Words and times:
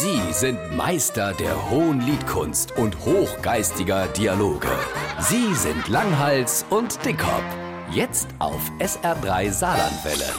Sie 0.00 0.32
sind 0.32 0.76
Meister 0.76 1.34
der 1.34 1.70
hohen 1.70 2.00
Liedkunst 2.00 2.70
und 2.76 2.96
hochgeistiger 3.04 4.06
Dialoge. 4.06 4.68
Sie 5.18 5.52
sind 5.56 5.88
Langhals 5.88 6.64
und 6.70 7.04
Dickhop. 7.04 7.42
Jetzt 7.90 8.28
auf 8.38 8.60
SR3 8.78 9.50
Saarlandwelle. 9.50 10.32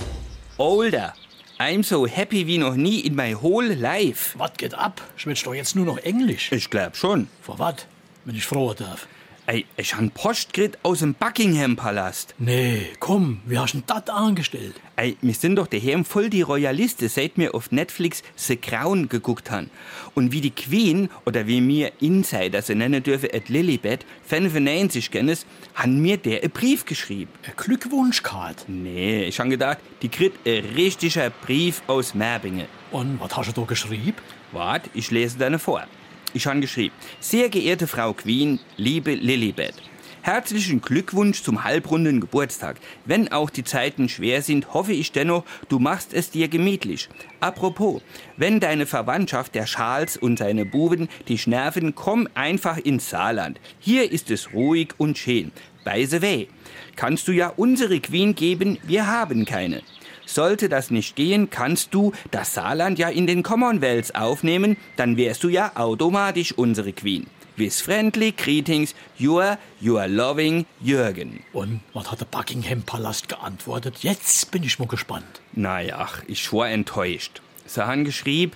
Older, 0.58 1.14
I'm 1.60 1.84
so 1.84 2.08
happy 2.08 2.48
wie 2.48 2.58
noch 2.58 2.76
nie 2.76 3.02
in 3.02 3.16
my 3.16 3.34
whole 3.34 3.74
life. 3.74 4.40
Was 4.40 4.54
geht 4.54 4.76
ab? 4.76 5.02
Schwätzt 5.18 5.46
doch 5.46 5.54
jetzt 5.54 5.76
nur 5.76 5.86
noch 5.86 5.98
Englisch. 5.98 6.54
Ich 6.54 6.70
glaub 6.70 6.96
schon. 6.96 7.28
Vor 7.42 7.60
was? 7.60 7.86
Wenn 8.24 8.36
ich 8.36 8.46
froh 8.46 8.74
darf. 8.74 9.08
Ey, 9.50 9.66
ich 9.78 9.96
han 9.96 10.12
Post 10.12 10.54
gekriegt 10.54 10.78
aus 10.84 11.00
dem 11.00 11.16
Buckingham-Palast. 11.16 12.36
Nee, 12.38 12.86
komm, 13.00 13.42
wie 13.48 13.58
hast 13.58 13.74
denn 13.74 13.84
das 13.88 14.08
angestellt? 14.08 14.76
Ey, 14.96 15.18
wir 15.24 15.34
sind 15.34 15.56
doch 15.56 15.66
daheim 15.66 16.06
voll 16.06 16.30
die 16.30 16.44
Royalisten, 16.44 17.10
seit 17.10 17.36
wir 17.36 17.56
auf 17.56 17.72
Netflix 17.72 18.22
The 18.36 18.58
Crown 18.58 19.10
geguckt 19.10 19.50
han. 19.50 19.72
Und 20.14 20.32
wie 20.32 20.42
die 20.42 20.52
Queen, 20.52 21.10
oder 21.26 21.48
wie 21.48 21.62
mir 21.62 21.92
Insider 22.00 22.62
sie 22.62 22.76
nennen 22.76 23.02
dürfen, 23.02 23.30
at 23.34 23.50
Lilibet, 23.50 24.06
95 24.28 25.10
kennen, 25.10 25.36
han 25.74 26.00
mir 26.00 26.18
der 26.18 26.44
einen 26.44 26.52
Brief 26.52 26.86
geschrieben. 26.86 27.32
Eine 27.44 27.56
Glückwunschkarte. 27.56 28.72
Nee, 28.72 29.24
ich 29.24 29.40
han 29.40 29.50
gedacht, 29.50 29.80
die 30.04 30.10
kriegt 30.10 30.48
ein 30.48 30.64
richtiger 30.76 31.32
Brief 31.32 31.82
aus 31.88 32.14
Merbingen. 32.14 32.68
Und 32.92 33.20
was 33.20 33.36
hast 33.36 33.58
du 33.58 33.62
da 33.62 33.66
geschrieben? 33.66 34.14
Wart, 34.52 34.92
ich 34.94 35.10
lese 35.10 35.40
deine 35.40 35.58
vor. 35.58 35.88
Ich 36.32 36.46
habe 36.46 36.60
geschrieben, 36.60 36.94
sehr 37.20 37.50
geehrte 37.50 37.88
Frau 37.88 38.14
Queen, 38.14 38.60
liebe 38.78 39.16
Lilibet, 39.16 39.74
herzlichen 40.22 40.80
Glückwunsch 40.80 41.42
zum 41.42 41.64
halbrunden 41.64 42.22
Geburtstag. 42.22 42.78
Wenn 43.06 43.32
auch 43.32 43.50
die 43.50 43.64
Zeiten 43.64 44.10
schwer 44.10 44.44
sind, 44.44 44.72
hoffe 44.76 44.94
ich 44.94 45.12
dennoch, 45.12 45.44
du 45.70 45.80
machst 45.80 46.14
es 46.14 46.30
dir 46.30 46.48
gemütlich. 46.48 47.10
Apropos, 47.40 48.04
wenn 48.38 48.60
deine 48.60 48.86
Verwandtschaft, 48.86 49.56
der 49.56 49.66
Charles 49.66 50.18
und 50.18 50.38
seine 50.38 50.66
Buben 50.68 51.10
dich 51.28 51.48
nerven, 51.48 51.96
komm 51.96 52.28
einfach 52.36 52.78
ins 52.78 53.10
Saarland. 53.10 53.60
Hier 53.80 54.12
ist 54.12 54.30
es 54.30 54.54
ruhig 54.54 54.90
und 55.00 55.18
schön. 55.18 55.52
By 55.84 56.06
the 56.06 56.22
way, 56.22 56.48
kannst 56.96 57.28
du 57.28 57.32
ja 57.32 57.52
unsere 57.56 58.00
Queen 58.00 58.36
geben, 58.36 58.78
wir 58.84 59.08
haben 59.08 59.46
keine. 59.46 59.82
Sollte 60.26 60.70
das 60.70 60.92
nicht 60.92 61.16
gehen, 61.16 61.50
kannst 61.50 61.94
du 61.94 62.12
das 62.30 62.54
Saarland 62.54 63.00
ja 63.00 63.10
in 63.10 63.26
den 63.26 63.42
Commonwealth 63.42 64.16
aufnehmen, 64.16 64.78
dann 64.96 65.18
wärst 65.18 65.44
du 65.44 65.50
ja 65.50 65.72
automatisch 65.76 66.52
unsere 66.54 66.94
Queen. 66.94 67.26
With 67.58 67.82
friendly 67.82 68.32
greetings, 68.32 68.96
your, 69.20 69.58
your 69.82 70.08
loving 70.08 70.66
Jürgen. 70.82 71.44
Und 71.52 71.82
was 71.94 72.12
hat 72.12 72.22
der 72.22 72.26
Buckingham-Palast 72.26 73.28
geantwortet? 73.28 73.98
Jetzt 74.02 74.52
bin 74.52 74.64
ich 74.64 74.80
mal 74.80 74.88
gespannt. 74.88 75.42
Naja, 75.54 76.08
ich 76.28 76.54
war 76.54 76.70
enttäuscht. 76.70 77.42
Sie 77.66 77.86
haben 77.86 78.06
geschrieben, 78.06 78.54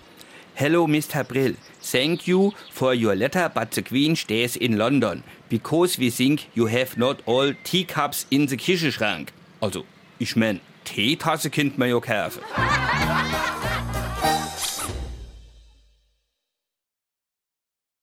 Hello, 0.56 0.86
Mr. 0.86 1.28
Brill. 1.28 1.56
Thank 1.82 2.28
you 2.28 2.52
for 2.70 2.94
your 2.94 3.16
letter, 3.16 3.52
but 3.54 3.72
the 3.72 3.82
Queen 3.82 4.16
stays 4.16 4.56
in 4.56 4.78
London. 4.78 5.24
Because 5.50 5.98
we 5.98 6.12
think 6.12 6.48
you 6.54 6.68
have 6.68 6.96
not 6.96 7.24
all 7.26 7.54
teacups 7.64 8.28
in 8.30 8.46
the 8.46 8.56
Küchenschrank. 8.56 9.30
Also, 9.62 9.84
ich 10.20 10.36
mein, 10.36 10.60
Teetasse 10.86 11.50
kennt 11.50 11.80
man 11.80 11.90
ja 11.90 12.00
kaufen. 12.00 12.42